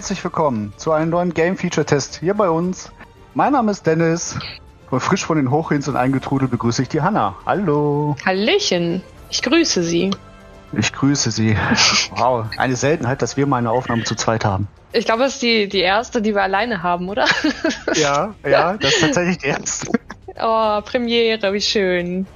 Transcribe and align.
Herzlich 0.00 0.24
willkommen 0.24 0.72
zu 0.78 0.92
einem 0.92 1.10
neuen 1.10 1.34
Game 1.34 1.58
Feature 1.58 1.84
Test 1.84 2.20
hier 2.20 2.32
bei 2.32 2.48
uns. 2.48 2.90
Mein 3.34 3.52
Name 3.52 3.70
ist 3.70 3.86
Dennis 3.86 4.38
und 4.90 5.00
frisch 5.00 5.26
von 5.26 5.36
den 5.36 5.50
Hochinseln 5.50 5.94
eingetrudelt 5.94 6.50
begrüße 6.50 6.80
ich 6.80 6.88
die 6.88 7.02
Hanna. 7.02 7.36
Hallo. 7.44 8.16
Hallöchen, 8.24 9.02
ich 9.28 9.42
grüße 9.42 9.82
Sie. 9.82 10.10
Ich 10.72 10.94
grüße 10.94 11.30
Sie. 11.30 11.54
Wow, 12.16 12.46
eine 12.56 12.76
Seltenheit, 12.76 13.20
dass 13.20 13.36
wir 13.36 13.46
mal 13.46 13.58
eine 13.58 13.70
Aufnahme 13.70 14.04
zu 14.04 14.14
zweit 14.14 14.42
haben. 14.42 14.68
Ich 14.94 15.04
glaube, 15.04 15.24
das 15.24 15.34
ist 15.34 15.42
die, 15.42 15.68
die 15.68 15.80
erste, 15.80 16.22
die 16.22 16.34
wir 16.34 16.44
alleine 16.44 16.82
haben, 16.82 17.10
oder? 17.10 17.26
Ja, 17.92 18.34
ja, 18.42 18.78
das 18.78 18.94
ist 18.94 19.00
tatsächlich 19.02 19.36
die 19.36 19.48
erste. 19.48 19.92
Oh, 20.40 20.80
Premiere, 20.80 21.52
wie 21.52 21.60
schön. 21.60 22.26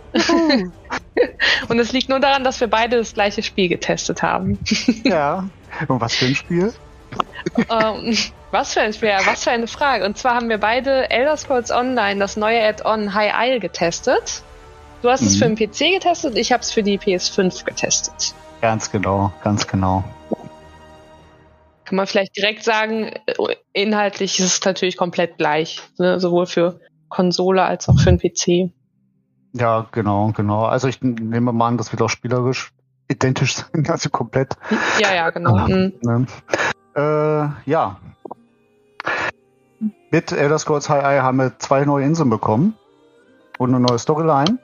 Und 1.70 1.78
es 1.78 1.92
liegt 1.92 2.10
nur 2.10 2.20
daran, 2.20 2.44
dass 2.44 2.60
wir 2.60 2.68
beide 2.68 2.98
das 2.98 3.14
gleiche 3.14 3.42
Spiel 3.42 3.70
getestet 3.70 4.22
haben. 4.22 4.58
Ja. 5.02 5.48
Und 5.88 6.02
was 6.02 6.14
für 6.14 6.26
ein 6.26 6.34
Spiel? 6.34 6.74
Ähm, 7.70 8.16
was 8.50 8.74
für 8.74 8.80
ein 8.80 8.92
Spiel? 8.92 9.10
Was 9.26 9.44
für 9.44 9.50
eine 9.50 9.66
Frage. 9.66 10.04
Und 10.04 10.16
zwar 10.18 10.34
haben 10.34 10.48
wir 10.48 10.58
beide 10.58 11.10
Elder 11.10 11.36
Scrolls 11.36 11.70
Online, 11.70 12.20
das 12.20 12.36
neue 12.36 12.62
Add-on 12.62 13.14
High 13.14 13.32
Isle 13.36 13.60
getestet. 13.60 14.42
Du 15.02 15.10
hast 15.10 15.22
es 15.22 15.34
Mhm. 15.34 15.38
für 15.38 15.44
den 15.54 15.56
PC 15.56 15.94
getestet, 15.94 16.36
ich 16.38 16.52
habe 16.52 16.62
es 16.62 16.72
für 16.72 16.82
die 16.82 16.98
PS5 16.98 17.64
getestet. 17.64 18.34
Ganz 18.60 18.90
genau, 18.90 19.32
ganz 19.42 19.66
genau. 19.66 20.02
Kann 21.84 21.96
man 21.96 22.06
vielleicht 22.06 22.34
direkt 22.36 22.64
sagen, 22.64 23.12
äh, 23.26 23.34
inhaltlich 23.74 24.38
ist 24.40 24.46
es 24.46 24.64
natürlich 24.64 24.96
komplett 24.96 25.36
gleich, 25.36 25.82
ne? 25.98 26.18
sowohl 26.18 26.46
für 26.46 26.80
Konsole 27.10 27.62
als 27.62 27.88
auch 27.90 27.98
für 27.98 28.10
den 28.10 28.18
PC. 28.18 28.72
Ja, 29.52 29.86
genau, 29.92 30.32
genau. 30.34 30.64
Also 30.64 30.88
ich 30.88 31.02
nehme 31.02 31.52
mal 31.52 31.68
an, 31.68 31.76
das 31.76 31.92
wird 31.92 32.00
auch 32.00 32.08
spielerisch 32.08 32.72
identisch 33.08 33.56
sein, 33.72 33.86
also 33.88 34.08
komplett. 34.08 34.54
Ja, 34.98 35.14
ja, 35.14 35.28
genau. 35.28 35.68
Mhm. 35.68 35.92
Äh, 36.94 37.48
ja. 37.70 37.96
Mit 40.10 40.30
Elder 40.32 40.58
Scrolls 40.58 40.88
High 40.88 41.02
Eye 41.02 41.22
haben 41.22 41.38
wir 41.38 41.58
zwei 41.58 41.84
neue 41.84 42.04
Inseln 42.04 42.30
bekommen 42.30 42.74
und 43.58 43.74
eine 43.74 43.84
neue 43.84 43.98
Storyline. 43.98 44.58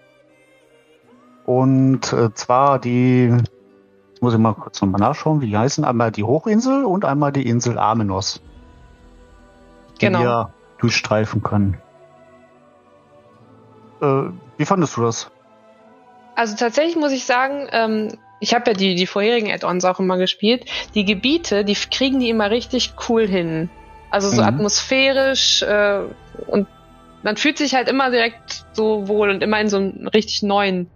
Und 1.45 2.13
äh, 2.13 2.33
zwar 2.35 2.79
die, 2.79 3.37
muss 4.21 4.33
ich 4.35 4.39
mal 4.39 4.55
kurz 4.55 4.81
nochmal 4.81 5.01
nachschauen, 5.01 5.41
wie 5.41 5.47
die 5.47 5.59
heißen. 5.59 5.85
Einmal 5.85 6.13
die 6.13 6.23
Hochinsel 6.23 6.85
und 6.85 7.05
einmal 7.05 7.33
die 7.33 7.49
Insel 7.49 7.79
Amenos. 7.79 8.41
Die 9.97 10.07
Genau. 10.07 10.21
wir 10.21 10.51
durchstreifen 10.79 11.43
können. 11.43 11.79
Äh, 14.01 14.31
wie 14.57 14.65
fandest 14.65 14.97
du 14.97 15.03
das? 15.03 15.31
Also 16.37 16.57
tatsächlich 16.57 16.97
muss 16.97 17.13
ich 17.13 17.25
sagen, 17.27 17.67
ähm, 17.73 18.09
ich 18.41 18.55
habe 18.55 18.71
ja 18.71 18.77
die, 18.77 18.95
die 18.95 19.07
vorherigen 19.07 19.51
Add-ons 19.51 19.85
auch 19.85 20.01
immer 20.01 20.17
gespielt. 20.17 20.65
Die 20.95 21.05
Gebiete, 21.05 21.65
die 21.65 21.75
kriegen 21.75 22.21
die 22.21 22.31
immer 22.31 22.51
richtig 22.51 22.93
cool 23.09 23.27
hin. 23.27 23.69
Also 24.11 24.29
so 24.31 24.41
Mhm. 24.41 24.49
atmosphärisch 24.49 25.63
äh, 25.63 26.01
und 26.47 26.67
man 27.23 27.37
fühlt 27.37 27.59
sich 27.59 27.75
halt 27.75 27.89
immer 27.89 28.11
direkt 28.11 28.65
so 28.73 29.07
wohl 29.07 29.31
und 29.31 29.43
immer 29.43 29.61
in 29.61 29.69
so 29.69 29.77
einer 29.77 30.13
richtig 30.15 30.43
neuen 30.43 30.91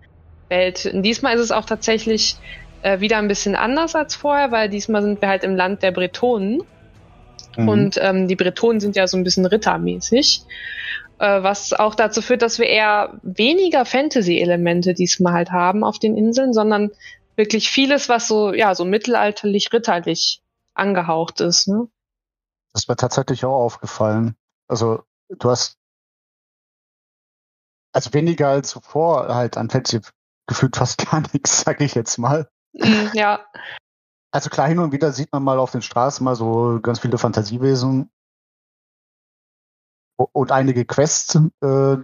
Welt. 0.48 0.90
Und 0.92 1.02
diesmal 1.02 1.34
ist 1.34 1.42
es 1.42 1.52
auch 1.52 1.66
tatsächlich 1.66 2.36
äh, 2.82 3.00
wieder 3.00 3.18
ein 3.18 3.28
bisschen 3.28 3.54
anders 3.56 3.94
als 3.94 4.14
vorher, 4.14 4.50
weil 4.50 4.68
diesmal 4.68 5.02
sind 5.02 5.20
wir 5.20 5.28
halt 5.28 5.44
im 5.44 5.54
Land 5.54 5.82
der 5.82 5.92
Bretonen. 5.92 6.62
Mhm. 7.56 7.68
Und 7.68 7.98
ähm, 8.00 8.26
die 8.26 8.36
Bretonen 8.36 8.80
sind 8.80 8.96
ja 8.96 9.06
so 9.06 9.16
ein 9.16 9.24
bisschen 9.24 9.46
rittermäßig, 9.46 10.42
äh, 11.18 11.42
was 11.42 11.72
auch 11.72 11.94
dazu 11.94 12.22
führt, 12.22 12.42
dass 12.42 12.58
wir 12.58 12.66
eher 12.66 13.18
weniger 13.22 13.84
Fantasy-Elemente 13.84 14.94
diesmal 14.94 15.34
halt 15.34 15.52
haben 15.52 15.84
auf 15.84 15.98
den 15.98 16.16
Inseln, 16.16 16.52
sondern 16.52 16.90
wirklich 17.36 17.70
vieles, 17.70 18.08
was 18.08 18.28
so, 18.28 18.52
ja, 18.52 18.74
so 18.74 18.84
mittelalterlich, 18.84 19.72
ritterlich 19.72 20.42
angehaucht 20.74 21.40
ist. 21.40 21.68
Ne? 21.68 21.88
Das 22.72 22.82
ist 22.82 22.88
mir 22.88 22.96
tatsächlich 22.96 23.44
auch 23.44 23.54
aufgefallen. 23.54 24.36
Also, 24.68 25.02
du 25.28 25.50
hast 25.50 25.78
also 27.92 28.12
weniger 28.12 28.48
als 28.48 28.70
zuvor 28.70 29.34
halt 29.34 29.56
an 29.56 29.70
Fantasy 29.70 30.00
gefühlt 30.46 30.76
fast 30.76 30.98
gar 31.10 31.20
nichts, 31.32 31.62
sag 31.62 31.80
ich 31.80 31.94
jetzt 31.94 32.18
mal. 32.18 32.48
Mm, 32.72 33.06
ja, 33.14 33.46
Also 34.32 34.50
klar, 34.50 34.66
hin 34.66 34.80
und 34.80 34.92
wieder 34.92 35.12
sieht 35.12 35.32
man 35.32 35.44
mal 35.44 35.58
auf 35.58 35.70
den 35.70 35.82
Straßen 35.82 36.24
mal 36.24 36.34
so 36.34 36.80
ganz 36.82 36.98
viele 36.98 37.18
Fantasiewesen 37.18 38.10
und 40.16 40.52
einige 40.52 40.84
Quests 40.84 41.36
äh, 41.60 41.96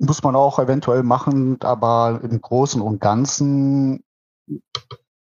muss 0.00 0.22
man 0.22 0.34
auch 0.34 0.58
eventuell 0.58 1.02
machen, 1.02 1.60
aber 1.62 2.20
im 2.22 2.40
Großen 2.40 2.80
und 2.80 3.00
Ganzen 3.00 4.02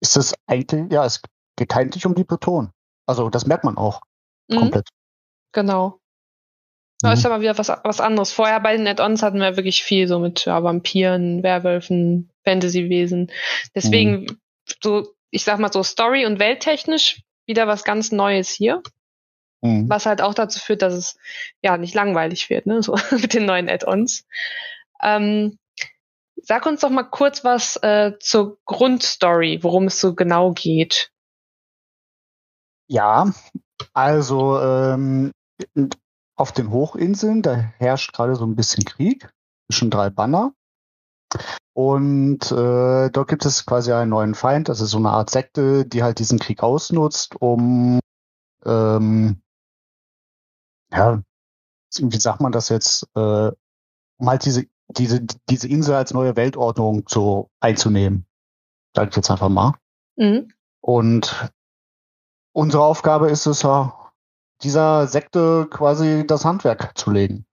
ist 0.01 0.17
es 0.17 0.35
eigentlich, 0.47 0.91
ja, 0.93 1.05
es 1.05 1.21
geht 1.57 1.75
eigentlich 1.77 2.07
um 2.07 2.15
die 2.15 2.25
Breton. 2.25 2.71
Also 3.07 3.29
das 3.29 3.47
merkt 3.47 3.65
man 3.65 3.77
auch 3.77 4.01
mm, 4.49 4.57
komplett. 4.57 4.89
genau. 5.53 6.01
Da 7.01 7.09
Mhm. 7.09 7.15
ist 7.15 7.27
aber 7.27 7.41
wieder 7.41 7.57
was, 7.59 7.69
was 7.69 8.01
anderes. 8.01 8.33
Vorher 8.33 8.61
bei 8.61 8.77
den 8.77 8.87
Add-ons 8.87 9.23
hatten 9.23 9.39
wir 9.41 9.57
wirklich 9.57 9.83
viel 9.83 10.09
so 10.09 10.19
mit 10.19 10.45
ja, 10.47 10.63
Vampiren, 10.63 11.43
Werwölfen, 11.43 12.31
Fantasy-Wesen. 12.45 13.31
Deswegen, 13.75 14.41
so, 14.83 15.09
ich 15.31 15.45
sag 15.45 15.59
mal 15.61 15.73
so 15.73 15.83
Story- 15.83 16.27
und 16.27 16.39
welttechnisch 16.41 17.23
wieder 17.47 17.67
was 17.67 17.85
ganz 17.85 18.11
Neues 18.13 18.49
hier. 18.51 18.83
Mhm. 19.61 19.89
was 19.89 20.07
halt 20.07 20.23
auch 20.23 20.35
dazu 20.35 20.61
führt, 20.61 20.83
dass 20.83 20.95
es 20.95 21.19
ja 21.63 21.77
nicht 21.77 21.95
langweilig 21.95 22.49
wird, 22.49 22.67
ne, 22.67 22.83
so 22.83 22.95
mit 23.11 23.35
den 23.35 23.47
neuen 23.47 23.69
Add-ons. 23.69 24.25
Ähm, 25.03 25.59
sag 26.37 26.67
uns 26.67 26.81
doch 26.81 26.91
mal 26.91 27.05
kurz 27.05 27.45
was 27.45 27.77
äh, 27.83 28.13
zur 28.21 28.59
Grundstory, 28.65 29.59
worum 29.63 29.87
es 29.87 30.01
so 30.01 30.15
genau 30.15 30.53
geht. 30.53 31.11
Ja, 32.89 33.33
also 33.93 34.61
ähm, 34.61 35.33
auf 36.37 36.53
den 36.53 36.71
Hochinseln, 36.71 37.43
da 37.43 37.55
herrscht 37.55 38.13
gerade 38.13 38.37
so 38.37 38.47
ein 38.47 38.57
bisschen 38.57 38.85
Krieg 38.85 39.29
zwischen 39.67 39.91
drei 39.91 40.09
Banner. 40.09 40.53
Und 41.75 42.51
äh, 42.51 43.11
dort 43.11 43.29
gibt 43.29 43.45
es 43.45 43.67
quasi 43.67 43.93
einen 43.93 44.11
neuen 44.11 44.35
Feind, 44.35 44.69
das 44.69 44.81
ist 44.81 44.91
so 44.91 44.99
eine 44.99 45.11
Art 45.11 45.31
Sekte, 45.31 45.85
die 45.85 46.03
halt 46.03 46.19
diesen 46.19 46.39
Krieg 46.39 46.63
ausnutzt, 46.63 47.37
um 47.41 48.01
ähm, 48.65 49.41
ja, 50.93 51.23
wie 51.99 52.21
sagt 52.21 52.41
man 52.41 52.53
das 52.53 52.69
jetzt, 52.69 53.07
äh, 53.15 53.51
um 54.21 54.29
halt 54.29 54.45
diese, 54.45 54.67
diese, 54.89 55.21
diese 55.49 55.69
Insel 55.69 55.95
als 55.95 56.13
neue 56.13 56.37
Weltordnung 56.37 57.07
zu 57.07 57.51
einzunehmen. 57.61 58.27
Sag 58.97 59.11
ich 59.11 59.17
jetzt 59.17 59.31
einfach 59.31 59.49
mal. 59.49 59.75
Mhm. 60.17 60.53
Und 60.81 61.51
unsere 62.53 62.83
Aufgabe 62.85 63.31
ist 63.31 63.47
es 63.47 63.63
ja, 63.63 63.95
dieser 64.63 65.07
Sekte 65.07 65.69
quasi 65.71 66.27
das 66.27 66.45
Handwerk 66.45 66.97
zu 66.99 67.11
legen. 67.11 67.47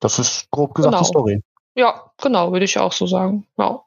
Das 0.00 0.18
ist 0.18 0.50
grob 0.50 0.74
gesagt 0.74 0.92
Genau. 0.92 1.02
die 1.02 1.08
Story. 1.08 1.42
Ja, 1.76 2.10
genau, 2.20 2.52
würde 2.52 2.66
ich 2.66 2.78
auch 2.78 2.92
so 2.92 3.06
sagen. 3.06 3.46
Ja. 3.56 3.82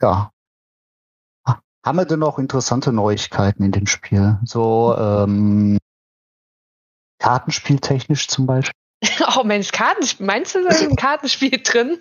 Ja. 0.00 0.30
Ha- 1.46 1.60
Haben 1.84 1.98
wir 1.98 2.04
denn 2.04 2.20
noch 2.20 2.38
interessante 2.38 2.92
Neuigkeiten 2.92 3.62
in 3.64 3.72
dem 3.72 3.86
Spiel? 3.86 4.38
So 4.44 4.94
ähm, 4.96 5.78
Kartenspieltechnisch 7.24 8.28
zum 8.28 8.46
Beispiel? 8.46 8.74
Oh 9.36 9.44
Mensch, 9.44 9.70
Kartenspiel. 9.72 10.26
Meinst 10.26 10.54
du, 10.54 10.62
da 10.62 10.70
ist 10.70 10.82
ein 10.82 10.96
Kartenspiel 10.96 11.62
drin? 11.62 11.98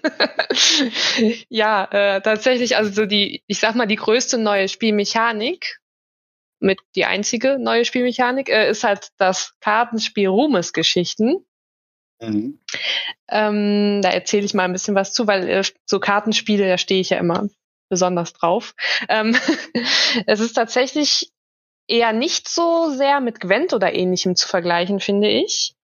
ja, 1.49 1.85
äh, 1.91 2.21
tatsächlich, 2.21 2.77
also 2.77 2.91
so 2.91 3.05
die, 3.05 3.43
ich 3.47 3.59
sag 3.59 3.75
mal, 3.75 3.87
die 3.87 3.95
größte 3.95 4.37
neue 4.37 4.69
Spielmechanik 4.69 5.79
mit 6.59 6.79
die 6.95 7.05
einzige 7.05 7.57
neue 7.59 7.83
Spielmechanik, 7.83 8.49
äh, 8.49 8.69
ist 8.69 8.83
halt 8.83 9.09
das 9.17 9.53
Kartenspiel 9.59 10.27
Ruhmesgeschichten. 10.27 11.45
Mhm. 12.21 12.59
Ähm, 13.29 14.01
da 14.01 14.09
erzähle 14.09 14.45
ich 14.45 14.53
mal 14.53 14.63
ein 14.63 14.73
bisschen 14.73 14.95
was 14.95 15.13
zu, 15.13 15.27
weil 15.27 15.49
äh, 15.49 15.63
so 15.85 15.99
Kartenspiele, 15.99 16.67
da 16.67 16.77
stehe 16.77 17.01
ich 17.01 17.09
ja 17.09 17.17
immer 17.17 17.49
besonders 17.89 18.33
drauf. 18.33 18.75
Ähm, 19.09 19.35
es 20.25 20.39
ist 20.39 20.53
tatsächlich 20.53 21.31
eher 21.87 22.13
nicht 22.13 22.47
so 22.47 22.89
sehr 22.89 23.19
mit 23.19 23.39
Gwent 23.39 23.73
oder 23.73 23.93
ähnlichem 23.93 24.35
zu 24.35 24.47
vergleichen, 24.47 24.99
finde 24.99 25.29
ich, 25.29 25.75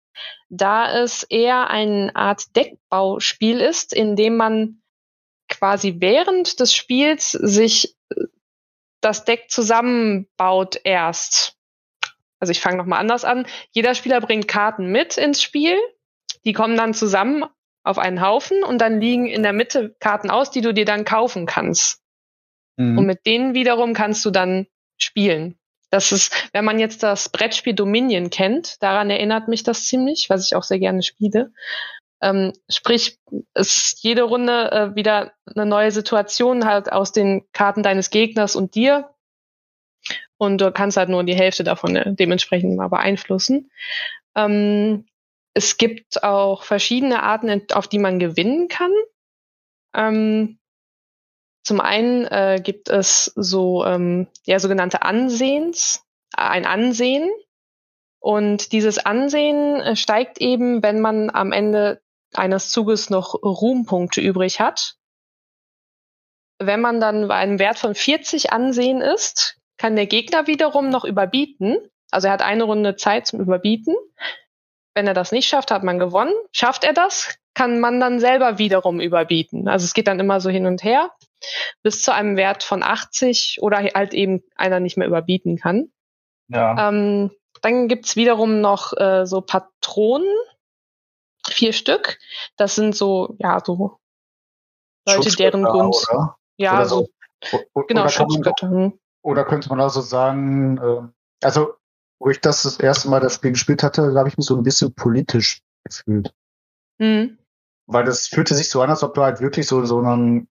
da 0.50 0.92
es 1.00 1.24
eher 1.24 1.70
eine 1.70 2.16
Art 2.16 2.56
Deckbauspiel 2.56 3.60
ist, 3.60 3.94
in 3.94 4.16
dem 4.16 4.38
man 4.38 4.82
quasi 5.48 5.96
während 6.00 6.60
des 6.60 6.74
Spiels 6.74 7.32
sich 7.32 7.96
äh, 8.10 8.26
das 9.02 9.26
Deck 9.26 9.50
zusammenbaut 9.50 10.80
erst. 10.84 11.56
Also 12.40 12.52
ich 12.52 12.62
fange 12.62 12.78
nochmal 12.78 13.00
anders 13.00 13.26
an. 13.26 13.46
Jeder 13.72 13.96
Spieler 13.96 14.22
bringt 14.22 14.48
Karten 14.48 14.92
mit 14.92 15.18
ins 15.18 15.42
Spiel. 15.42 15.78
Die 16.46 16.54
kommen 16.54 16.78
dann 16.78 16.94
zusammen 16.94 17.46
auf 17.84 17.98
einen 17.98 18.22
Haufen 18.22 18.64
und 18.64 18.80
dann 18.80 19.02
liegen 19.02 19.28
in 19.28 19.44
der 19.44 19.54
Mitte 19.54 19.96
Karten 20.00 20.30
aus, 20.30 20.52
die 20.52 20.62
du 20.62 20.74
dir 20.74 20.86
dann 20.86 21.06
kaufen 21.06 21.46
kannst. 21.46 22.02
Mhm. 22.78 22.98
Und 22.98 23.06
mit 23.06 23.26
denen 23.26 23.54
wiederum 23.54 23.94
kannst 23.94 24.24
du 24.26 24.32
dann 24.32 24.68
spielen. 24.98 25.59
Das 25.90 26.12
ist, 26.12 26.50
wenn 26.54 26.66
man 26.66 26.80
jetzt 26.80 27.04
das 27.04 27.30
Brettspiel 27.30 27.74
Dominion 27.74 28.30
kennt, 28.30 28.82
daran 28.82 29.10
erinnert 29.10 29.48
mich 29.48 29.64
das 29.64 29.86
ziemlich, 29.86 30.30
was 30.30 30.46
ich 30.46 30.56
auch 30.56 30.64
sehr 30.64 30.80
gerne 30.80 31.02
spiele. 31.02 31.52
Ähm, 32.22 32.54
sprich, 32.70 33.18
es 33.54 33.78
ist 33.78 34.04
jede 34.04 34.24
Runde 34.24 34.72
äh, 34.72 34.96
wieder 34.96 35.32
eine 35.56 35.66
neue 35.66 35.92
Situation 35.92 36.66
halt 36.66 36.92
aus 36.92 37.12
den 37.12 37.46
Karten 37.54 37.82
deines 37.82 38.10
Gegners 38.10 38.56
und 38.56 38.76
dir. 38.76 39.10
Und 40.38 40.60
du 40.62 40.72
kannst 40.72 40.98
halt 40.98 41.10
nur 41.10 41.24
die 41.24 41.36
Hälfte 41.36 41.64
davon 41.64 41.96
äh, 41.96 42.14
dementsprechend 42.14 42.76
mal 42.76 42.90
beeinflussen. 42.90 43.72
Ähm, 44.36 45.06
es 45.54 45.78
gibt 45.78 46.24
auch 46.24 46.64
verschiedene 46.64 47.24
Arten, 47.24 47.64
auf 47.74 47.88
die 47.88 48.00
man 48.00 48.20
gewinnen 48.20 48.68
kann. 48.68 48.92
Ähm, 49.96 50.59
zum 51.70 51.82
einen 51.82 52.26
äh, 52.26 52.60
gibt 52.64 52.90
es 52.90 53.32
so 53.36 53.86
ähm, 53.86 54.26
ja 54.44 54.58
sogenannte 54.58 55.04
Ansehens, 55.04 56.04
ein 56.36 56.66
Ansehen. 56.66 57.30
Und 58.18 58.72
dieses 58.72 58.98
Ansehen 58.98 59.80
äh, 59.80 59.96
steigt 59.96 60.42
eben, 60.42 60.82
wenn 60.82 61.00
man 61.00 61.30
am 61.30 61.52
Ende 61.52 62.02
eines 62.34 62.70
Zuges 62.70 63.12
noch 63.12 63.36
Ruhmpunkte 63.36 64.20
übrig 64.20 64.60
hat. 64.60 64.96
Wenn 66.58 66.82
man 66.82 67.00
dann 67.00 67.28
bei 67.28 67.36
einem 67.36 67.60
Wert 67.60 67.78
von 67.78 67.94
40 67.94 68.52
Ansehen 68.52 69.02
ist, 69.02 69.60
kann 69.78 69.96
der 69.96 70.08
Gegner 70.08 70.48
wiederum 70.48 70.90
noch 70.90 71.06
überbieten. 71.06 71.78
Also 72.10 72.30
er 72.30 72.34
hat 72.34 72.42
eine 72.42 72.64
Runde 72.64 72.96
Zeit 72.96 73.28
zum 73.28 73.42
Überbieten. 73.42 73.94
Wenn 74.96 75.06
er 75.06 75.14
das 75.14 75.32
nicht 75.32 75.48
schafft, 75.48 75.70
hat 75.70 75.84
man 75.84 76.00
gewonnen. 76.00 76.34
Schafft 76.52 76.84
er 76.84 76.94
das, 76.94 77.38
kann 77.54 77.80
man 77.80 78.00
dann 78.00 78.20
selber 78.20 78.58
wiederum 78.58 79.00
überbieten. 79.00 79.68
Also 79.68 79.84
es 79.84 79.94
geht 79.94 80.08
dann 80.08 80.20
immer 80.20 80.42
so 80.42 80.50
hin 80.50 80.66
und 80.66 80.84
her 80.84 81.12
bis 81.84 82.02
zu 82.02 82.14
einem 82.14 82.38
Wert 82.38 82.64
von 82.64 82.84
80 82.84 83.60
oder 83.62 83.78
halt 83.78 84.14
eben 84.14 84.44
einer 84.56 84.80
nicht 84.80 84.98
mehr 84.98 85.08
überbieten 85.08 85.58
kann. 85.58 85.92
Ja. 86.48 86.90
Ähm, 86.90 87.32
dann 87.62 87.88
gibt's 87.88 88.16
wiederum 88.16 88.62
noch 88.62 88.94
äh, 88.98 89.26
so 89.26 89.42
Patronen, 89.42 90.34
vier 91.48 91.74
Stück. 91.74 92.20
Das 92.58 92.76
sind 92.76 92.96
so, 92.96 93.36
ja, 93.40 93.60
so 93.64 94.00
Leute, 95.08 95.36
deren 95.36 95.64
Gunst. 95.64 96.10
Oder? 96.12 96.36
Ja, 96.58 96.76
oder 96.76 96.86
so. 96.86 97.08
so 97.44 97.60
genau, 97.88 98.08
Schutzgötter. 98.08 98.70
Hm. 98.70 99.00
Oder 99.22 99.46
könnte 99.46 99.70
man 99.70 99.82
also 99.82 100.02
sagen, 100.02 100.78
äh, 100.78 101.46
also 101.46 101.74
wo 102.20 102.30
ich 102.30 102.42
das 102.42 102.64
das 102.64 102.80
erste 102.80 103.10
Mal 103.10 103.22
das 103.22 103.36
Spiel 103.36 103.52
gespielt 103.52 103.82
hatte, 103.84 104.12
da 104.12 104.20
habe 104.20 104.30
ich 104.30 104.38
mich 104.38 104.46
so 104.46 104.56
ein 104.56 104.64
bisschen 104.64 104.94
politisch 104.94 105.62
gefühlt. 105.84 106.34
Mhm. 106.98 107.38
Weil 107.88 108.06
das 108.06 108.28
fühlte 108.28 108.56
sich 108.56 108.70
so 108.70 108.82
an, 108.82 108.90
als 108.90 109.04
ob 109.04 109.14
du 109.14 109.22
halt 109.22 109.40
wirklich 109.40 109.68
so, 109.68 109.84
so 109.86 110.00
einen 110.00 110.48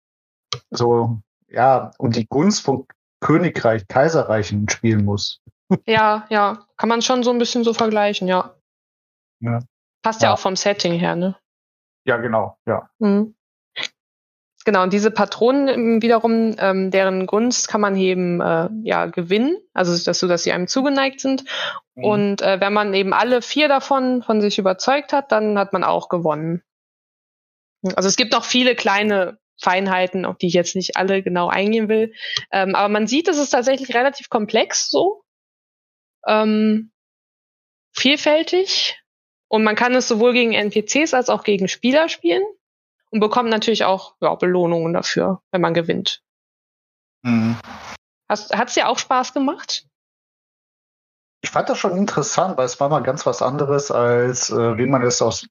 so, 0.70 1.18
ja, 1.48 1.90
und 1.98 2.16
die 2.16 2.26
Gunst 2.26 2.62
von 2.62 2.86
Königreich, 3.20 3.86
Kaiserreichen 3.88 4.68
spielen 4.68 5.04
muss. 5.04 5.40
Ja, 5.86 6.26
ja, 6.30 6.66
kann 6.76 6.88
man 6.88 7.02
schon 7.02 7.24
so 7.24 7.30
ein 7.30 7.38
bisschen 7.38 7.64
so 7.64 7.74
vergleichen, 7.74 8.28
ja. 8.28 8.54
ja. 9.40 9.60
Passt 10.02 10.22
ja. 10.22 10.28
ja 10.28 10.34
auch 10.34 10.38
vom 10.38 10.54
Setting 10.54 10.92
her, 10.92 11.16
ne? 11.16 11.36
Ja, 12.04 12.18
genau, 12.18 12.56
ja. 12.66 12.88
Mhm. 12.98 13.34
Genau, 14.64 14.82
und 14.82 14.92
diese 14.92 15.12
Patronen 15.12 16.02
wiederum, 16.02 16.56
ähm, 16.58 16.90
deren 16.90 17.26
Gunst 17.26 17.68
kann 17.68 17.80
man 17.80 17.94
eben 17.96 18.40
äh, 18.40 18.68
ja 18.82 19.06
gewinnen, 19.06 19.56
also 19.72 19.96
dass 20.04 20.18
so, 20.18 20.26
dass 20.26 20.42
sie 20.42 20.50
einem 20.50 20.66
zugeneigt 20.66 21.20
sind. 21.20 21.44
Mhm. 21.94 22.04
Und 22.04 22.42
äh, 22.42 22.60
wenn 22.60 22.72
man 22.72 22.92
eben 22.92 23.12
alle 23.12 23.42
vier 23.42 23.68
davon 23.68 24.24
von 24.24 24.40
sich 24.40 24.58
überzeugt 24.58 25.12
hat, 25.12 25.30
dann 25.30 25.56
hat 25.56 25.72
man 25.72 25.84
auch 25.84 26.08
gewonnen. 26.08 26.62
Also 27.94 28.08
es 28.08 28.16
gibt 28.16 28.32
noch 28.32 28.44
viele 28.44 28.74
kleine 28.74 29.38
Feinheiten, 29.60 30.24
auf 30.24 30.38
die 30.38 30.48
ich 30.48 30.54
jetzt 30.54 30.76
nicht 30.76 30.96
alle 30.96 31.22
genau 31.22 31.48
eingehen 31.48 31.88
will. 31.88 32.12
Ähm, 32.50 32.74
aber 32.74 32.88
man 32.88 33.06
sieht, 33.06 33.28
es 33.28 33.38
ist 33.38 33.50
tatsächlich 33.50 33.94
relativ 33.94 34.28
komplex 34.28 34.90
so. 34.90 35.22
Ähm, 36.26 36.92
vielfältig. 37.92 39.00
Und 39.48 39.64
man 39.64 39.76
kann 39.76 39.94
es 39.94 40.08
sowohl 40.08 40.32
gegen 40.32 40.52
NPCs 40.52 41.14
als 41.14 41.28
auch 41.28 41.44
gegen 41.44 41.68
Spieler 41.68 42.08
spielen 42.08 42.42
und 43.10 43.20
bekommt 43.20 43.48
natürlich 43.48 43.84
auch 43.84 44.16
ja, 44.20 44.34
Belohnungen 44.34 44.92
dafür, 44.92 45.40
wenn 45.52 45.60
man 45.60 45.74
gewinnt. 45.74 46.22
Mhm. 47.22 47.56
Hat 48.28 48.68
es 48.68 48.74
dir 48.74 48.88
auch 48.88 48.98
Spaß 48.98 49.32
gemacht? 49.32 49.86
Ich 51.42 51.50
fand 51.50 51.68
das 51.68 51.78
schon 51.78 51.96
interessant, 51.96 52.58
weil 52.58 52.66
es 52.66 52.80
war 52.80 52.88
mal 52.88 53.02
ganz 53.02 53.24
was 53.24 53.40
anderes, 53.40 53.92
als 53.92 54.50
äh, 54.50 54.78
wie 54.78 54.86
man 54.86 55.02
es 55.02 55.22
aus 55.22 55.46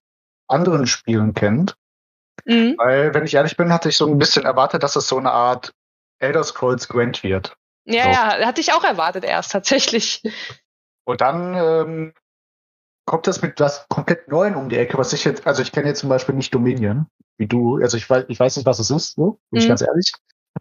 anderen 0.47 0.87
Spielen 0.87 1.33
kennt. 1.33 1.77
Mhm. 2.45 2.75
Weil, 2.77 3.13
wenn 3.13 3.25
ich 3.25 3.33
ehrlich 3.33 3.57
bin, 3.57 3.73
hatte 3.73 3.89
ich 3.89 3.97
so 3.97 4.07
ein 4.07 4.17
bisschen 4.17 4.45
erwartet, 4.45 4.83
dass 4.83 4.95
es 4.95 5.07
so 5.07 5.17
eine 5.17 5.31
Art 5.31 5.73
Elder 6.19 6.43
Scrolls 6.43 6.87
Gwent 6.87 7.23
wird. 7.23 7.55
Ja, 7.85 8.03
so. 8.03 8.09
ja, 8.09 8.45
hatte 8.45 8.61
ich 8.61 8.73
auch 8.73 8.83
erwartet 8.83 9.23
erst, 9.23 9.51
tatsächlich. 9.51 10.21
Und 11.05 11.21
dann 11.21 11.55
ähm, 11.55 12.13
kommt 13.05 13.27
das 13.27 13.41
mit 13.41 13.59
was 13.59 13.87
komplett 13.89 14.27
Neuem 14.27 14.57
um 14.57 14.69
die 14.69 14.77
Ecke, 14.77 14.97
was 14.97 15.13
ich 15.13 15.23
jetzt, 15.23 15.45
also 15.45 15.61
ich 15.61 15.71
kenne 15.71 15.87
jetzt 15.87 15.99
zum 15.99 16.09
Beispiel 16.09 16.35
nicht 16.35 16.53
Dominion, 16.53 17.07
wie 17.37 17.47
du, 17.47 17.77
also 17.77 17.97
ich 17.97 18.09
weiß, 18.09 18.25
ich 18.27 18.39
weiß 18.39 18.57
nicht, 18.57 18.65
was 18.65 18.79
es 18.79 18.89
ist, 18.89 19.15
so, 19.15 19.39
bin 19.51 19.57
mhm. 19.57 19.59
ich 19.59 19.67
ganz 19.67 19.81
ehrlich. 19.81 20.11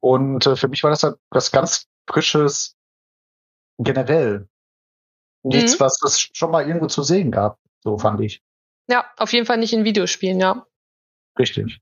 Und 0.01 0.47
äh, 0.47 0.57
für 0.57 0.69
mich 0.69 0.83
war 0.83 0.91
das 0.91 1.03
halt 1.03 1.17
was 1.31 1.51
ganz 1.51 1.87
Frisches 2.07 2.77
generell. 3.79 4.49
Nichts, 5.43 5.79
mhm. 5.79 5.81
was 5.81 6.03
es 6.03 6.21
schon 6.21 6.51
mal 6.51 6.67
irgendwo 6.67 6.87
zu 6.87 7.03
sehen 7.03 7.31
gab, 7.31 7.59
so 7.83 7.99
fand 7.99 8.21
ich. 8.21 8.43
Ja, 8.89 9.07
auf 9.17 9.33
jeden 9.33 9.47
Fall 9.47 9.59
nicht 9.59 9.73
in 9.73 9.85
Videospielen, 9.85 10.41
ja. 10.41 10.67
Richtig. 11.39 11.81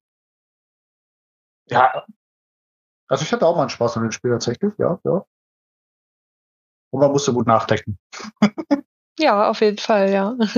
Ja. 1.69 2.05
Also 3.09 3.25
ich 3.25 3.33
hatte 3.33 3.47
auch 3.47 3.57
mal 3.57 3.63
einen 3.63 3.71
Spaß 3.71 3.97
an 3.97 4.05
dem 4.05 4.13
Spiel 4.13 4.31
tatsächlich, 4.31 4.73
ja, 4.79 4.99
ja. 5.05 5.25
Und 6.91 7.01
man 7.01 7.11
musste 7.11 7.33
gut 7.33 7.47
nachdenken. 7.47 7.99
ja, 9.19 9.49
auf 9.49 9.61
jeden 9.61 9.79
Fall, 9.79 10.11
ja. 10.11 10.37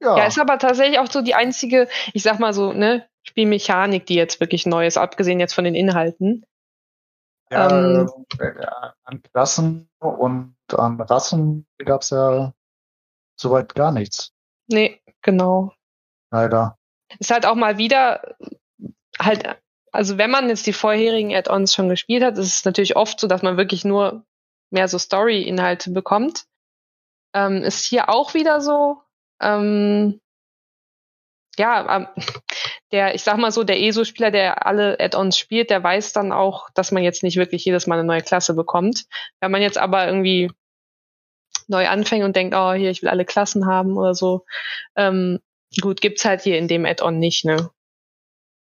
ja. 0.00 0.16
Ja, 0.16 0.26
ist 0.26 0.38
aber 0.38 0.58
tatsächlich 0.58 0.98
auch 0.98 1.10
so 1.10 1.22
die 1.22 1.34
einzige, 1.34 1.88
ich 2.12 2.22
sag 2.22 2.38
mal 2.38 2.52
so, 2.52 2.72
ne, 2.72 3.08
Spielmechanik, 3.22 4.06
die 4.06 4.14
jetzt 4.14 4.40
wirklich 4.40 4.66
neu 4.66 4.86
ist, 4.86 4.96
abgesehen 4.96 5.40
jetzt 5.40 5.54
von 5.54 5.64
den 5.64 5.74
Inhalten. 5.74 6.44
Ja, 7.50 8.00
ähm, 8.00 8.26
äh, 8.38 8.66
an 9.04 9.22
Klassen 9.22 9.88
und 9.98 10.56
an 10.72 11.00
Rassen 11.00 11.66
gab 11.78 12.02
es 12.02 12.10
ja 12.10 12.52
soweit 13.36 13.74
gar 13.74 13.92
nichts. 13.92 14.32
Nee, 14.66 15.00
genau. 15.22 15.72
Leider. 16.36 16.78
Ist 17.18 17.30
halt 17.30 17.46
auch 17.46 17.54
mal 17.54 17.78
wieder 17.78 18.36
halt, 19.18 19.56
also 19.90 20.18
wenn 20.18 20.30
man 20.30 20.50
jetzt 20.50 20.66
die 20.66 20.74
vorherigen 20.74 21.34
Add-ons 21.34 21.74
schon 21.74 21.88
gespielt 21.88 22.22
hat, 22.22 22.36
ist 22.36 22.58
es 22.58 22.64
natürlich 22.66 22.94
oft 22.94 23.18
so, 23.18 23.26
dass 23.26 23.42
man 23.42 23.56
wirklich 23.56 23.86
nur 23.86 24.26
mehr 24.70 24.86
so 24.88 24.98
Story-Inhalte 24.98 25.92
bekommt. 25.92 26.44
Ähm, 27.34 27.62
ist 27.62 27.86
hier 27.86 28.10
auch 28.10 28.34
wieder 28.34 28.60
so. 28.60 29.00
Ähm, 29.40 30.20
ja, 31.58 31.96
ähm, 31.96 32.08
der, 32.92 33.14
ich 33.14 33.22
sag 33.22 33.38
mal 33.38 33.50
so, 33.50 33.64
der 33.64 33.80
ESO-Spieler, 33.80 34.30
der 34.30 34.66
alle 34.66 35.00
Add-ons 35.00 35.38
spielt, 35.38 35.70
der 35.70 35.82
weiß 35.82 36.12
dann 36.12 36.32
auch, 36.32 36.68
dass 36.74 36.92
man 36.92 37.02
jetzt 37.02 37.22
nicht 37.22 37.38
wirklich 37.38 37.64
jedes 37.64 37.86
Mal 37.86 37.98
eine 37.98 38.06
neue 38.06 38.20
Klasse 38.20 38.52
bekommt. 38.52 39.06
Wenn 39.40 39.50
man 39.50 39.62
jetzt 39.62 39.78
aber 39.78 40.06
irgendwie 40.06 40.50
neu 41.68 41.88
anfängt 41.88 42.24
und 42.24 42.36
denkt, 42.36 42.54
oh, 42.54 42.74
hier, 42.74 42.90
ich 42.90 43.00
will 43.00 43.08
alle 43.08 43.24
Klassen 43.24 43.66
haben 43.66 43.96
oder 43.96 44.14
so, 44.14 44.44
ähm, 44.96 45.40
Gut, 45.80 46.00
gibt's 46.00 46.24
halt 46.24 46.42
hier 46.42 46.58
in 46.58 46.68
dem 46.68 46.84
Add-on 46.84 47.18
nicht, 47.18 47.44
ne? 47.44 47.70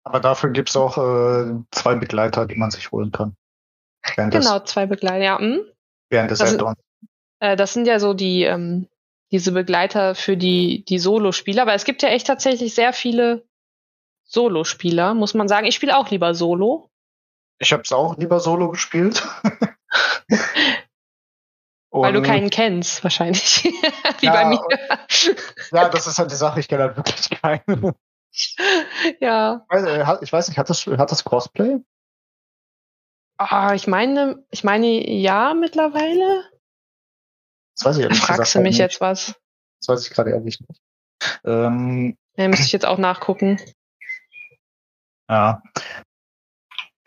Aber 0.04 0.20
dafür 0.20 0.52
gibt's 0.52 0.76
auch 0.76 0.98
äh, 0.98 1.54
zwei 1.72 1.96
Begleiter, 1.96 2.46
die 2.46 2.56
man 2.56 2.72
sich 2.72 2.92
holen 2.92 3.12
kann. 3.12 3.36
Während 4.16 4.34
genau, 4.34 4.60
des, 4.60 4.72
zwei 4.72 4.86
Begleiter, 4.86 5.24
ja. 5.24 5.40
Hm? 5.40 5.62
Während 6.10 6.32
des 6.32 6.42
Add-ons. 6.42 6.78
Äh, 7.40 7.56
das 7.56 7.74
sind 7.74 7.86
ja 7.86 8.00
so 8.00 8.14
die, 8.14 8.44
ähm, 8.44 8.88
diese 9.32 9.52
Begleiter 9.52 10.16
für 10.16 10.38
die, 10.38 10.84
die 10.86 11.00
Solo-Spieler, 11.00 11.68
weil 11.68 11.76
es 11.76 11.86
gibt 11.86 12.02
ja 12.02 12.10
echt 12.10 12.28
tatsächlich 12.28 12.74
sehr 12.74 12.94
viele 12.94 13.46
Solo-Spieler, 14.26 15.14
muss 15.14 15.34
man 15.34 15.48
sagen. 15.48 15.68
Ich 15.68 15.76
spiele 15.76 15.98
auch 15.98 16.10
lieber 16.10 16.34
Solo. 16.34 16.90
Ich 17.60 17.74
habe 17.74 17.84
es 17.84 17.92
auch 17.92 18.18
lieber 18.18 18.40
Solo 18.40 18.70
gespielt. 18.70 19.28
Weil 21.92 22.14
du 22.14 22.22
keinen 22.22 22.50
kennst, 22.52 23.04
wahrscheinlich. 23.04 23.64
Wie 24.20 24.26
Ja, 24.26 24.32
bei 24.34 24.46
mir. 24.46 24.62
Ja, 25.72 25.90
das 25.90 26.06
ist 26.08 26.20
halt 26.20 26.30
die 26.32 26.36
Sache, 26.36 26.60
ich 26.60 26.68
kenne 26.68 26.84
halt 26.84 26.98
wirklich 26.98 27.30
keinen. 27.42 27.94
ja. 29.20 29.66
Ich 29.70 29.76
weiß, 29.76 29.84
äh, 29.86 30.24
ich 30.24 30.32
weiß 30.32 30.48
nicht, 30.50 30.58
hat 30.58 30.70
das, 30.70 30.86
hat 30.86 31.12
das 31.12 31.24
Crossplay? 31.24 31.80
Ah, 33.38 33.74
ich 33.74 33.88
meine, 33.88 34.46
ich 34.52 34.64
meine, 34.64 34.88
ja, 35.10 35.54
mittlerweile. 35.54 36.44
Das 37.76 37.86
weiß 37.86 37.98
ich 37.98 38.04
ehrlich 38.04 38.20
Fragst 38.20 38.54
du 38.54 38.60
mich 38.60 38.72
nicht. 38.72 38.80
jetzt 38.80 39.02
was? 39.02 39.36
Das 39.80 39.88
weiß 39.88 40.06
ich 40.06 40.14
gerade 40.14 40.32
ehrlich 40.32 40.60
nicht. 40.60 40.82
Ähm, 41.46 42.18
Ja, 42.36 42.48
müsste 42.50 42.66
ich 42.66 42.72
jetzt 42.72 42.86
auch 42.86 42.98
nachgucken. 42.98 43.60
ja. 45.30 45.62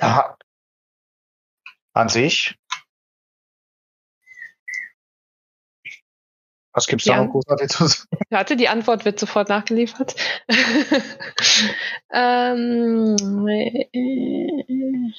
ja. 0.00 0.36
An 1.94 2.08
sich. 2.08 2.56
Was 6.74 6.86
gibt's 6.86 7.04
da 7.04 7.22
noch 7.22 7.30
großartig 7.30 7.68
zu 7.68 7.86
sagen? 7.88 8.08
Warte, 8.30 8.56
die 8.56 8.68
Antwort 8.68 9.04
wird 9.04 9.18
sofort 9.18 9.48
nachgeliefert. 9.48 10.14
ähm, 12.12 13.16
äh, 13.48 15.12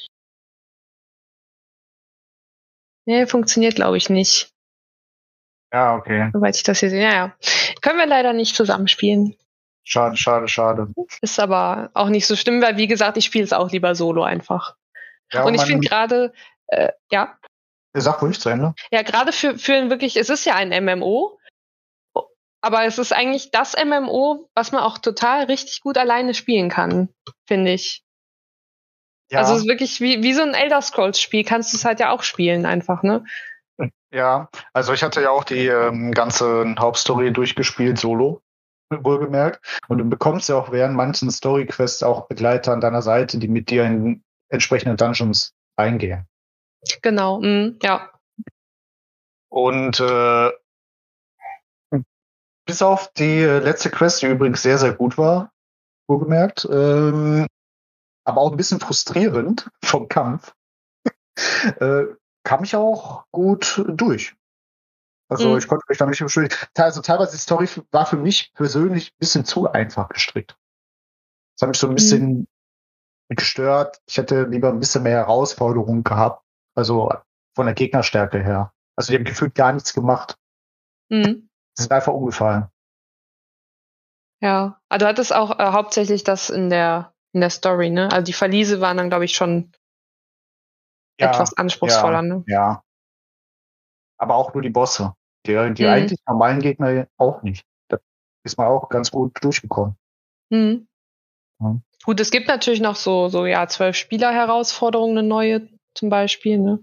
nee, 3.06 3.26
funktioniert, 3.28 3.76
glaube 3.76 3.98
ich, 3.98 4.10
nicht, 4.10 4.50
Ja, 5.74 5.96
okay. 5.96 6.30
soweit 6.34 6.56
ich 6.56 6.64
das 6.64 6.80
hier 6.80 6.90
sehe. 6.90 7.04
Ja, 7.04 7.14
ja. 7.14 7.36
Können 7.82 8.00
wir 8.00 8.06
leider 8.08 8.34
nicht 8.34 8.56
zusammenspielen. 8.56 9.36
Schade, 9.86 10.16
schade, 10.16 10.48
schade. 10.48 10.88
Ist 11.22 11.40
aber 11.40 11.92
auch 11.94 12.08
nicht 12.10 12.26
so 12.26 12.36
schlimm, 12.38 12.62
weil 12.62 12.78
wie 12.78 12.88
gesagt, 12.88 13.18
ich 13.18 13.26
spiele 13.26 13.44
es 13.44 13.52
auch 13.54 13.70
lieber 13.72 13.96
solo 13.96 14.24
einfach. 14.24 14.76
Ja, 15.32 15.44
Und 15.44 15.56
ich 15.56 15.62
finde 15.64 15.88
gerade, 15.88 16.34
äh, 16.68 16.92
ja, 17.12 17.38
Sag 17.96 18.22
ruhig 18.24 18.40
zu 18.40 18.50
Ende. 18.50 18.74
ja, 18.92 19.04
gerade 19.04 19.32
für, 19.32 19.58
für 19.60 19.76
ein 19.76 19.90
wirklich, 19.92 20.16
es 20.18 20.30
ist 20.30 20.46
ja 20.46 20.56
ein 20.56 20.70
MMO, 20.84 21.38
aber 22.63 22.86
es 22.86 22.98
ist 22.98 23.12
eigentlich 23.12 23.51
das 23.51 23.75
MMO, 23.75 24.50
was 24.55 24.72
man 24.72 24.82
auch 24.82 24.98
total 24.98 25.43
richtig 25.46 25.82
gut 25.82 25.98
alleine 25.98 26.34
spielen 26.34 26.70
kann, 26.70 27.10
finde 27.46 27.74
ich. 27.74 28.05
Ja, 29.29 29.39
Also 29.39 29.55
es 29.55 29.62
ist 29.62 29.67
wirklich 29.67 30.00
wie, 30.00 30.24
wie 30.24 30.34
so 30.34 30.43
ein 30.43 30.53
Elder 30.53 30.82
Scrolls 30.82 31.20
Spiel, 31.20 31.43
kannst 31.43 31.74
du 31.74 31.77
es 31.77 31.84
halt 31.84 32.00
ja 32.00 32.12
auch 32.12 32.24
spielen 32.24 32.65
einfach, 32.65 33.03
ne? 33.03 33.25
ja, 34.13 34.48
also 34.72 34.93
ich 34.93 35.03
hatte 35.03 35.22
ja 35.22 35.32
auch 35.32 35.43
die 35.43 35.67
ähm, 35.67 36.12
ganze 36.13 36.74
Hauptstory 36.79 37.34
durchgespielt, 37.34 38.00
solo, 38.00 38.41
wohlgemerkt. 38.89 39.60
Und 39.89 39.98
du 39.98 40.05
bekommst 40.05 40.48
ja 40.48 40.55
auch 40.55 40.72
während 40.72 40.96
manchen 40.96 41.32
Story-Quests 41.32 42.01
auch 42.03 42.27
Begleiter 42.27 42.72
an 42.72 42.79
deiner 42.79 43.01
Seite, 43.01 43.39
die 43.39 43.50
mit 43.50 43.70
dir 43.72 43.84
in 43.84 44.24
entsprechende 44.48 44.96
Dungeons 44.96 45.53
eingehen. 45.75 46.27
Genau, 47.01 47.41
mm, 47.41 47.79
ja. 47.82 48.10
Und 49.50 50.00
äh, 50.00 50.51
bis 52.74 52.82
auf 52.82 53.13
die 53.13 53.42
äh, 53.44 53.60
letzte 53.60 53.92
Quest, 53.92 54.24
die 54.24 54.25
übrigens 54.25 54.63
sehr, 54.63 54.80
sehr 54.80 54.94
gut 54.94 55.15
war, 55.20 55.51
wohlgemerkt, 56.10 56.68
ähm, 56.72 57.46
aber 58.25 58.42
auch 58.42 58.50
ein 58.50 58.58
bisschen 58.58 58.80
frustrierend 58.80 59.70
vom 59.86 60.08
Kampf, 60.08 60.56
äh, 61.80 62.06
kam 62.44 62.63
ich 62.63 62.75
auch 62.75 63.25
gut 63.32 63.84
durch. 63.88 64.36
Also 65.30 65.51
Mhm. 65.51 65.60
ich 65.60 65.68
konnte 65.68 65.86
mich 65.88 66.00
da 66.00 66.08
nicht 66.08 66.20
beschuldigen. 66.20 66.56
Also 66.75 67.01
teilweise 67.01 67.34
die 67.34 67.38
Story 67.38 67.68
war 67.92 68.08
für 68.08 68.18
mich 68.18 68.51
persönlich 68.56 69.12
ein 69.12 69.20
bisschen 69.20 69.46
zu 69.46 69.72
einfach 69.72 70.10
gestrickt. 70.10 70.58
Das 71.56 71.62
hat 71.62 71.70
mich 71.70 71.77
so 71.77 71.88
ein 71.88 71.96
bisschen 71.96 72.48
gestört. 73.30 74.01
Ich 74.08 74.18
hätte 74.18 74.46
lieber 74.46 74.70
ein 74.70 74.80
bisschen 74.80 75.03
mehr 75.03 75.18
Herausforderungen 75.18 76.03
gehabt. 76.03 76.44
Also 76.75 77.13
von 77.56 77.68
der 77.68 77.75
Gegnerstärke 77.75 78.44
her. 78.44 78.74
Also 78.96 79.12
die 79.12 79.18
haben 79.20 79.25
gefühlt 79.25 79.53
gar 79.53 79.74
nichts 79.74 79.94
gemacht. 79.94 80.39
Sie 81.10 81.48
sind 81.77 81.92
einfach 81.92 82.13
umgefallen. 82.13 82.68
ja. 84.42 84.80
Aber 84.89 84.98
du 85.00 85.08
hattest 85.08 85.34
auch 85.34 85.58
äh, 85.60 85.72
hauptsächlich 85.72 86.24
das 86.24 86.50
in 86.50 86.70
der, 86.70 87.13
in 87.34 87.42
der 87.42 87.50
Story, 87.50 87.89
ne? 87.89 88.12
Also 88.12 88.24
die 88.25 88.34
Verliese 88.34 88.80
waren 88.82 88.98
dann, 88.98 89.10
glaube 89.10 89.25
ich, 89.25 89.36
schon 89.36 89.72
etwas 91.18 91.56
anspruchsvoller, 91.58 92.22
ne? 92.22 92.44
Ja. 92.48 92.84
Aber 94.20 94.36
auch 94.36 94.53
nur 94.53 94.62
die 94.62 94.70
Bosse. 94.70 95.13
Die, 95.46 95.53
die 95.74 95.84
Mhm. 95.84 95.89
eigentlich 95.89 96.20
normalen 96.27 96.60
Gegner 96.60 97.08
auch 97.18 97.42
nicht. 97.44 97.65
Da 97.89 97.98
ist 98.46 98.58
man 98.58 98.68
auch 98.68 98.89
ganz 98.89 99.12
gut 99.12 99.32
durchgekommen. 99.44 99.96
Mhm. 100.50 100.88
Ja. 101.60 101.75
Gut, 102.06 102.20
es 102.20 102.32
gibt 102.32 102.48
natürlich 102.48 102.82
noch 102.82 102.96
so, 102.96 103.30
so 103.30 103.46
ja, 103.46 103.68
zwölf 103.68 103.96
Spieler-Herausforderungen, 103.96 105.18
eine 105.18 105.27
neue 105.27 105.68
zum 105.96 106.10
Beispiel. 106.10 106.58
Ne? 106.58 106.80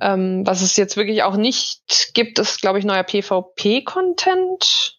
Ähm, 0.00 0.46
was 0.46 0.62
es 0.62 0.76
jetzt 0.76 0.96
wirklich 0.96 1.22
auch 1.22 1.36
nicht 1.36 2.12
gibt, 2.14 2.38
ist, 2.38 2.60
glaube 2.60 2.78
ich, 2.78 2.84
neuer 2.84 3.04
PvP-Content. 3.04 4.98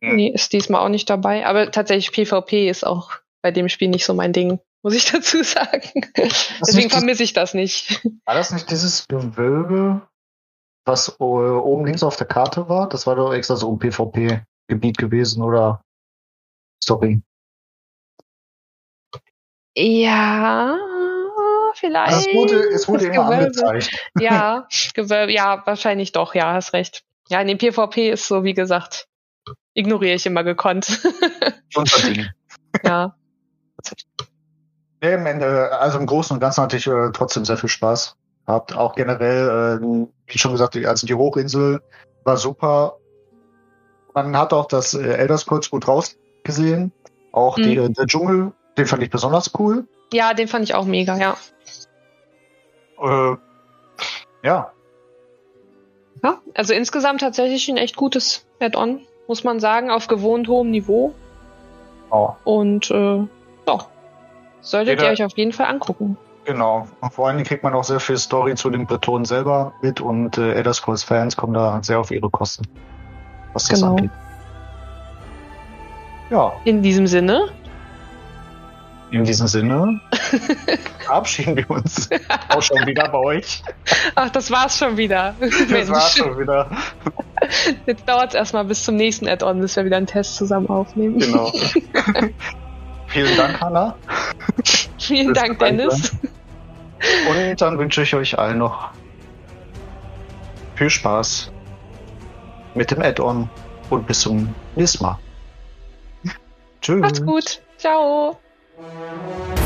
Mhm. 0.00 0.16
Nee, 0.16 0.28
ist 0.28 0.52
diesmal 0.52 0.82
auch 0.82 0.88
nicht 0.88 1.08
dabei. 1.08 1.46
Aber 1.46 1.70
tatsächlich 1.70 2.12
PvP 2.12 2.68
ist 2.68 2.86
auch 2.86 3.12
bei 3.42 3.50
dem 3.50 3.68
Spiel 3.68 3.88
nicht 3.88 4.04
so 4.04 4.14
mein 4.14 4.32
Ding, 4.32 4.60
muss 4.82 4.94
ich 4.94 5.10
dazu 5.10 5.42
sagen. 5.42 6.02
Deswegen 6.60 6.90
vermisse 6.90 7.22
ich 7.22 7.32
das 7.32 7.54
nicht. 7.54 8.04
War 8.24 8.34
das 8.34 8.52
nicht 8.52 8.70
dieses 8.70 9.06
Gewölbe, 9.08 10.06
was 10.84 11.16
äh, 11.20 11.22
oben 11.22 11.86
links 11.86 12.02
auf 12.02 12.16
der 12.16 12.26
Karte 12.26 12.68
war? 12.68 12.88
Das 12.88 13.06
war 13.06 13.16
doch 13.16 13.32
extra 13.32 13.56
so 13.56 13.72
ein 13.72 13.78
PvP-Gebiet 13.78 14.98
gewesen, 14.98 15.42
oder? 15.42 15.82
Story. 16.82 17.22
Ja, 19.78 20.78
vielleicht. 21.76 22.12
Also 22.12 22.28
es 22.30 22.34
wurde, 22.34 22.58
es 22.70 22.88
wurde 22.88 23.06
Das 23.06 23.14
immer 23.16 23.24
Gewölbe. 23.26 23.44
angezeigt. 23.66 23.90
Ja, 24.18 24.66
Gewölbe, 24.94 25.32
ja, 25.32 25.62
wahrscheinlich 25.66 26.12
doch, 26.12 26.34
ja, 26.34 26.52
hast 26.54 26.72
recht. 26.72 27.02
Ja, 27.28 27.40
in 27.40 27.48
dem 27.48 27.58
PvP 27.58 28.10
ist 28.10 28.26
so, 28.28 28.44
wie 28.44 28.54
gesagt, 28.54 29.08
ignoriere 29.74 30.14
ich 30.14 30.26
immer 30.26 30.44
gekonnt. 30.44 31.00
Unser 31.74 32.06
Ding. 32.06 32.26
ja. 32.84 33.14
Nee, 35.02 35.14
im 35.14 35.26
Ende, 35.26 35.72
also 35.78 35.98
im 35.98 36.06
Großen 36.06 36.34
und 36.34 36.40
Ganzen 36.40 36.62
hatte 36.62 36.76
ich 36.76 36.86
äh, 36.86 37.10
trotzdem 37.12 37.44
sehr 37.44 37.56
viel 37.56 37.68
Spaß. 37.68 38.16
Habt 38.46 38.74
auch 38.76 38.94
generell, 38.94 39.80
äh, 39.82 39.86
wie 40.32 40.38
schon 40.38 40.52
gesagt, 40.52 40.74
die- 40.74 40.86
also 40.86 41.06
die 41.06 41.14
Hochinsel 41.14 41.80
war 42.24 42.36
super. 42.36 42.96
Man 44.14 44.36
hat 44.36 44.52
auch 44.52 44.66
das 44.66 44.94
äh, 44.94 45.02
Elder 45.02 45.36
Scrolls 45.36 45.68
gut 45.70 45.86
rausgesehen. 45.86 46.92
Auch 47.32 47.56
die, 47.56 47.76
Mhm. 47.76 47.84
äh, 47.86 47.90
der 47.90 48.06
Dschungel, 48.06 48.52
den 48.78 48.86
fand 48.86 49.02
ich 49.02 49.10
besonders 49.10 49.50
cool. 49.58 49.86
Ja, 50.12 50.34
den 50.34 50.48
fand 50.48 50.64
ich 50.64 50.74
auch 50.74 50.84
mega, 50.84 51.16
ja. 51.16 51.36
Äh, 53.02 53.36
ja, 54.42 54.70
Ja, 56.22 56.38
also 56.54 56.72
insgesamt 56.72 57.20
tatsächlich 57.20 57.68
ein 57.68 57.76
echt 57.76 57.96
gutes 57.96 58.46
Add-on, 58.60 59.00
muss 59.28 59.44
man 59.44 59.60
sagen, 59.60 59.90
auf 59.90 60.06
gewohnt 60.08 60.48
hohem 60.48 60.70
Niveau. 60.70 61.14
oh, 62.10 62.30
Und 62.44 62.90
äh, 62.90 63.16
ja, 63.66 63.78
solltet 64.60 64.98
Jeder- 65.00 65.04
ihr 65.04 65.10
euch 65.12 65.24
auf 65.24 65.36
jeden 65.36 65.52
Fall 65.52 65.66
angucken. 65.66 66.16
genau. 66.44 66.86
Und 67.00 67.12
vor 67.12 67.26
allen 67.26 67.36
Dingen 67.36 67.46
kriegt 67.48 67.62
man 67.64 67.74
auch 67.74 67.84
sehr 67.84 68.00
viel 68.00 68.16
Story 68.16 68.54
zu 68.54 68.70
den 68.70 68.86
Bretonen 68.86 69.24
selber 69.24 69.72
mit 69.82 70.00
und 70.00 70.38
äh, 70.38 70.52
Elder 70.54 70.72
Scrolls 70.72 71.02
Fans 71.02 71.36
kommen 71.36 71.52
da 71.54 71.82
sehr 71.82 71.98
auf 72.00 72.10
ihre 72.10 72.30
Kosten. 72.30 72.64
Was 73.52 73.66
das 73.68 73.80
Genau. 73.80 73.96
angeht. 73.96 74.10
Ja, 76.30 76.52
In 76.64 76.82
diesem 76.82 77.06
Sinne, 77.06 77.48
in 79.10 79.24
diesem 79.24 79.46
Sinne 79.46 80.00
verabschieden 80.98 81.56
wir 81.56 81.70
uns 81.70 82.08
auch 82.48 82.62
schon 82.62 82.86
wieder 82.86 83.08
bei 83.08 83.18
euch. 83.18 83.62
ach, 84.14 84.30
das 84.30 84.50
war's 84.50 84.78
schon 84.78 84.96
wieder. 84.96 85.34
Das 85.40 85.68
Mensch, 85.68 85.90
war's 85.90 86.16
schon 86.16 86.38
wieder. 86.38 86.70
jetzt 87.86 88.08
dauert's 88.08 88.34
erstmal 88.34 88.64
bis 88.64 88.82
zum 88.84 88.96
nächsten 88.96 89.28
Add-on, 89.28 89.60
bis 89.60 89.76
wir 89.76 89.84
wieder 89.84 89.96
einen 89.96 90.06
Test 90.06 90.36
zusammen 90.36 90.68
aufnehmen. 90.68 91.18
Genau. 91.18 91.52
Vielen 93.08 93.36
Dank, 93.36 93.60
Hanna. 93.60 93.94
Vielen 94.98 95.28
Bis 95.32 95.42
Dank, 95.42 95.58
Dennis. 95.60 96.12
Und 97.30 97.60
dann 97.60 97.78
wünsche 97.78 98.02
ich 98.02 98.14
euch 98.14 98.38
allen 98.38 98.58
noch 98.58 98.90
viel 100.74 100.90
Spaß 100.90 101.52
mit 102.74 102.90
dem 102.90 103.00
Add-on 103.00 103.48
und 103.90 104.06
bis 104.06 104.20
zum 104.20 104.54
nächsten 104.74 105.04
Mal. 105.04 105.18
Tschüss. 106.80 107.00
Macht's 107.00 107.22
gut. 107.24 107.62
Ciao. 107.78 108.38
Música 108.78 109.65